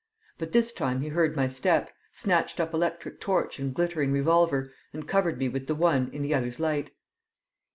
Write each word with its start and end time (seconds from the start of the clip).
But 0.39 0.51
this 0.51 0.73
time 0.73 1.01
he 1.01 1.09
heard 1.09 1.35
my 1.35 1.45
step, 1.47 1.91
snatched 2.11 2.59
up 2.59 2.73
electric 2.73 3.19
torch 3.19 3.59
and 3.59 3.71
glittering 3.71 4.11
revolver, 4.11 4.73
and 4.93 5.07
covered 5.07 5.37
me 5.37 5.47
with 5.47 5.67
the 5.67 5.75
one 5.75 6.09
in 6.11 6.23
the 6.23 6.33
other's 6.33 6.59
light. 6.59 6.89